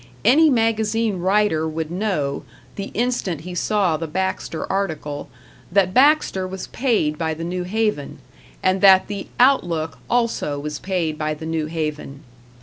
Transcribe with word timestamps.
Any 0.25 0.49
magazine 0.49 1.19
writer 1.19 1.67
would 1.67 1.91
know, 1.91 2.41
the 2.75 2.89
instant 2.95 3.41
he 3.41 3.53
saw 3.53 3.97
the 3.97 4.07
Baxter 4.07 4.65
article, 4.65 5.29
that 5.71 5.93
Baxter 5.93 6.47
was 6.47 6.65
paid 6.65 7.19
by 7.19 7.35
the 7.35 7.43
New 7.43 7.65
Haven, 7.65 8.17
and 8.63 8.81
that 8.81 9.05
the 9.05 9.27
"Outlook" 9.39 9.99
also 10.09 10.57
was 10.59 10.79
paid 10.79 11.19
by 11.19 11.35
the 11.35 11.45
New 11.45 11.67
Haven. 11.67 12.23